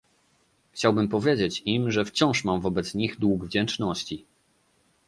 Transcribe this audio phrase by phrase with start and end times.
[0.71, 4.25] Chciałbym powiedzieć im, że wciąż mam wobec nich dług wdzięczności